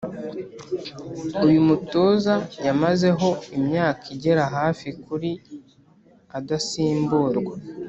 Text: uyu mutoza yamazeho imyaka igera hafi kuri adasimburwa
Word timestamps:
uyu 1.45 1.59
mutoza 1.67 2.33
yamazeho 2.65 3.29
imyaka 3.57 4.03
igera 4.15 4.43
hafi 4.55 4.87
kuri 5.03 5.29
adasimburwa 6.37 7.53